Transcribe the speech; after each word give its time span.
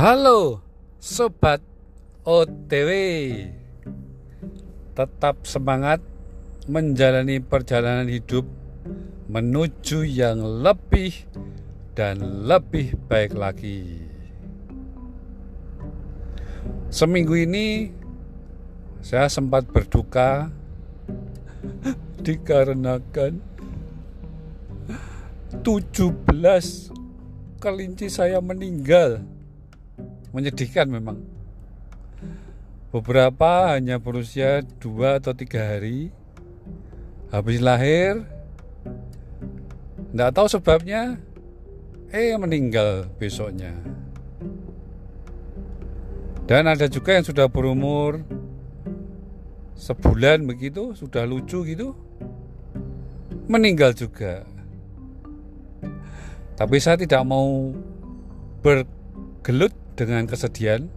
Halo 0.00 0.64
Sobat 0.96 1.60
OTW 2.24 2.88
Tetap 4.96 5.44
semangat 5.44 6.00
menjalani 6.64 7.36
perjalanan 7.44 8.08
hidup 8.08 8.48
menuju 9.28 10.08
yang 10.08 10.40
lebih 10.64 11.28
dan 11.92 12.48
lebih 12.48 12.96
baik 13.12 13.36
lagi. 13.36 14.00
Seminggu 16.88 17.36
ini 17.36 17.92
saya 19.04 19.28
sempat 19.28 19.68
berduka 19.68 20.48
dikarenakan 22.24 23.36
17 25.60 27.60
kelinci 27.60 28.08
saya 28.08 28.40
meninggal 28.40 29.29
menyedihkan 30.30 30.90
memang. 30.90 31.20
Beberapa 32.90 33.74
hanya 33.74 34.02
berusia 34.02 34.66
dua 34.82 35.22
atau 35.22 35.30
tiga 35.30 35.62
hari 35.62 36.10
habis 37.30 37.62
lahir 37.62 38.26
tidak 40.10 40.30
tahu 40.34 40.46
sebabnya 40.50 41.22
eh 42.10 42.34
meninggal 42.34 43.06
besoknya. 43.14 43.70
Dan 46.50 46.66
ada 46.66 46.90
juga 46.90 47.14
yang 47.14 47.22
sudah 47.22 47.46
berumur 47.46 48.26
sebulan 49.78 50.42
begitu 50.44 50.98
sudah 50.98 51.22
lucu 51.22 51.62
gitu 51.62 51.94
meninggal 53.46 53.94
juga. 53.94 54.42
Tapi 56.58 56.76
saya 56.76 57.00
tidak 57.00 57.24
mau 57.24 57.72
bergelut 58.60 59.72
dengan 60.00 60.24
kesedihan 60.24 60.88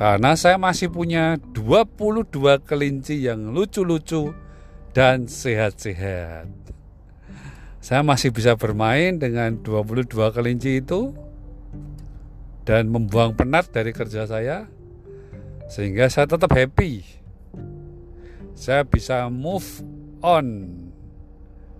karena 0.00 0.32
saya 0.32 0.56
masih 0.56 0.88
punya 0.88 1.36
22 1.52 2.32
kelinci 2.64 3.28
yang 3.28 3.52
lucu-lucu 3.52 4.32
dan 4.96 5.28
sehat-sehat. 5.28 6.48
Saya 7.84 8.00
masih 8.00 8.32
bisa 8.32 8.56
bermain 8.56 9.20
dengan 9.20 9.60
22 9.60 10.08
kelinci 10.32 10.80
itu 10.80 11.12
dan 12.64 12.88
membuang 12.88 13.36
penat 13.36 13.68
dari 13.68 13.92
kerja 13.92 14.24
saya 14.24 14.72
sehingga 15.68 16.08
saya 16.08 16.24
tetap 16.24 16.48
happy. 16.48 17.04
Saya 18.56 18.88
bisa 18.88 19.28
move 19.28 19.84
on 20.24 20.80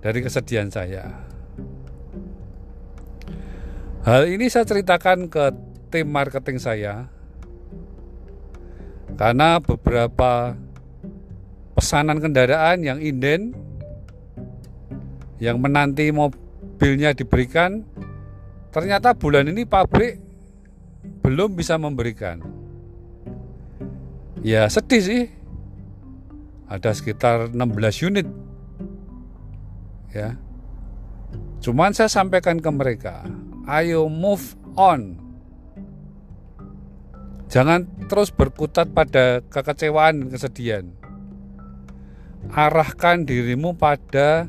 dari 0.05 0.21
kesedihan 0.21 0.69
saya. 0.69 1.30
Hal 4.01 4.33
ini 4.33 4.48
saya 4.48 4.65
ceritakan 4.65 5.29
ke 5.29 5.53
tim 5.93 6.09
marketing 6.09 6.56
saya 6.56 7.05
karena 9.20 9.61
beberapa 9.61 10.56
pesanan 11.77 12.17
kendaraan 12.17 12.81
yang 12.81 12.97
inden 12.97 13.53
yang 15.37 15.61
menanti 15.61 16.09
mobilnya 16.17 17.12
diberikan 17.12 17.84
ternyata 18.73 19.12
bulan 19.12 19.53
ini 19.53 19.69
pabrik 19.69 20.17
belum 21.21 21.53
bisa 21.53 21.77
memberikan. 21.77 22.41
Ya 24.41 24.65
sedih 24.73 25.03
sih. 25.05 25.25
Ada 26.71 26.97
sekitar 26.97 27.53
16 27.53 28.06
unit. 28.09 28.27
Ya. 30.17 30.41
Cuman 31.61 31.93
saya 31.93 32.09
sampaikan 32.09 32.56
ke 32.56 32.71
mereka, 32.73 33.27
ayo 33.69 34.08
move 34.08 34.56
on. 34.78 35.19
Jangan 37.50 37.91
terus 38.06 38.31
berkutat 38.31 38.94
pada 38.94 39.43
kekecewaan 39.50 40.22
dan 40.22 40.28
kesedihan. 40.31 40.87
Arahkan 42.54 43.26
dirimu 43.26 43.75
pada 43.75 44.47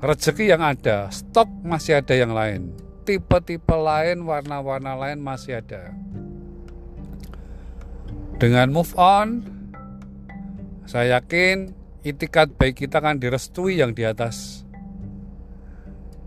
rezeki 0.00 0.50
yang 0.50 0.64
ada, 0.64 1.12
stok 1.12 1.46
masih 1.62 2.00
ada 2.00 2.16
yang 2.16 2.32
lain, 2.32 2.74
tipe-tipe 3.04 3.76
lain, 3.76 4.24
warna-warna 4.24 4.96
lain 4.96 5.20
masih 5.20 5.60
ada. 5.60 5.94
Dengan 8.40 8.74
move 8.74 8.90
on, 8.98 9.44
saya 10.88 11.20
yakin 11.20 11.76
itikat 12.02 12.58
baik 12.58 12.82
kita 12.82 12.98
akan 12.98 13.22
direstui 13.22 13.78
yang 13.78 13.94
di 13.94 14.02
atas. 14.02 14.66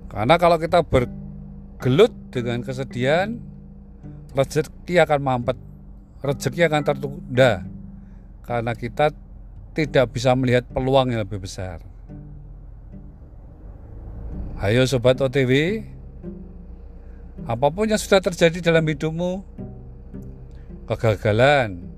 Karena 0.08 0.40
kalau 0.40 0.56
kita 0.56 0.80
ber 0.80 1.12
gelut 1.80 2.14
dengan 2.32 2.64
kesedihan, 2.64 3.36
rezeki 4.36 5.00
akan 5.04 5.20
mampet, 5.24 5.58
rezeki 6.24 6.68
akan 6.68 6.82
tertunda 6.84 7.64
karena 8.46 8.72
kita 8.78 9.12
tidak 9.76 10.16
bisa 10.16 10.32
melihat 10.38 10.64
peluang 10.72 11.12
yang 11.12 11.22
lebih 11.26 11.44
besar. 11.44 11.84
Ayo 14.56 14.88
sobat 14.88 15.20
OTW, 15.20 15.84
apa 17.44 17.68
pun 17.68 17.92
yang 17.92 18.00
sudah 18.00 18.24
terjadi 18.24 18.72
dalam 18.72 18.88
hidupmu, 18.88 19.44
kegagalan, 20.88 21.92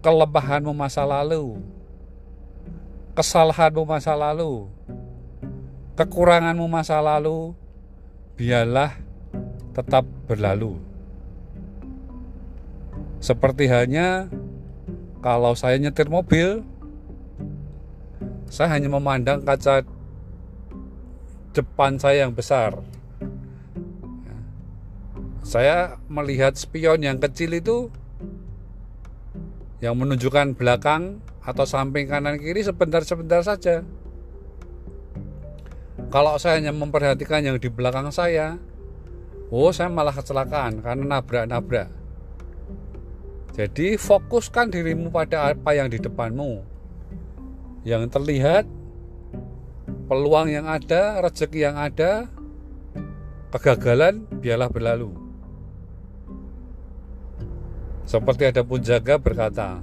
kelemahanmu 0.00 0.72
masa 0.72 1.04
lalu, 1.04 1.60
kesalahanmu 3.12 3.84
masa 3.84 4.16
lalu, 4.16 4.72
kekuranganmu 6.00 6.64
masa 6.64 6.96
lalu, 7.04 7.52
biarlah 8.36 8.92
tetap 9.72 10.04
berlalu. 10.28 10.76
Seperti 13.20 13.66
halnya 13.66 14.28
kalau 15.24 15.56
saya 15.56 15.80
nyetir 15.80 16.06
mobil, 16.12 16.62
saya 18.46 18.76
hanya 18.76 18.92
memandang 18.92 19.42
kaca 19.42 19.82
depan 21.56 21.96
saya 21.96 22.28
yang 22.28 22.36
besar. 22.36 22.76
Saya 25.40 25.96
melihat 26.12 26.54
spion 26.60 27.00
yang 27.00 27.16
kecil 27.16 27.56
itu 27.56 27.88
yang 29.80 29.96
menunjukkan 29.96 30.58
belakang 30.58 31.24
atau 31.40 31.64
samping 31.64 32.10
kanan 32.10 32.36
kiri 32.36 32.60
sebentar-sebentar 32.60 33.40
saja. 33.40 33.86
Kalau 36.06 36.38
saya 36.38 36.62
hanya 36.62 36.70
memperhatikan 36.70 37.42
yang 37.42 37.58
di 37.58 37.66
belakang 37.66 38.14
saya, 38.14 38.54
oh 39.50 39.74
saya 39.74 39.90
malah 39.90 40.14
kecelakaan 40.14 40.78
karena 40.78 41.18
nabrak-nabrak. 41.18 41.90
Jadi 43.56 43.98
fokuskan 43.98 44.70
dirimu 44.70 45.10
pada 45.10 45.50
apa 45.50 45.74
yang 45.74 45.90
di 45.90 45.98
depanmu. 45.98 46.62
Yang 47.82 48.12
terlihat, 48.12 48.64
peluang 50.06 50.52
yang 50.52 50.70
ada, 50.70 51.18
rezeki 51.24 51.58
yang 51.66 51.76
ada, 51.80 52.30
kegagalan 53.50 54.28
biarlah 54.38 54.70
berlalu. 54.70 55.10
Seperti 58.06 58.46
ada 58.46 58.62
pun 58.62 58.78
jaga 58.78 59.18
berkata, 59.18 59.82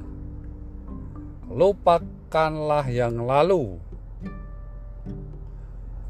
lupakanlah 1.52 2.88
yang 2.88 3.20
lalu 3.20 3.84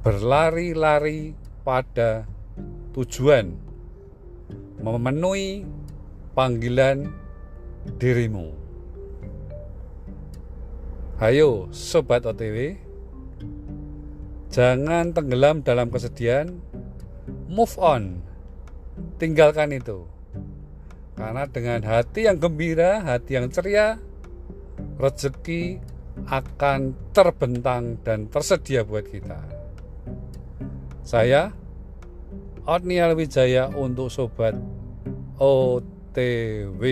berlari-lari 0.03 1.31
pada 1.64 2.28
tujuan 2.91 3.56
memenuhi 4.84 5.64
panggilan 6.36 7.08
dirimu. 7.96 8.52
Hayo 11.24 11.72
sobat 11.72 12.28
OTW, 12.28 12.75
jangan 14.51 15.16
tenggelam 15.16 15.63
dalam 15.63 15.88
kesedihan, 15.88 16.51
move 17.48 17.72
on, 17.80 18.19
tinggalkan 19.24 19.72
itu. 19.72 20.04
Karena 21.16 21.48
dengan 21.48 21.80
hati 21.88 22.27
yang 22.27 22.44
gembira, 22.44 23.00
hati 23.07 23.39
yang 23.39 23.48
ceria, 23.48 23.95
rezeki 25.00 25.80
akan 26.27 26.92
terbentang 27.16 28.04
dan 28.04 28.27
tersedia 28.27 28.83
buat 28.83 29.07
kita. 29.07 29.62
Saya 31.03 31.51
Otniel 32.63 33.11
Wijaya 33.19 33.67
untuk 33.67 34.07
sobat 34.07 34.55
OTW. 35.35 36.83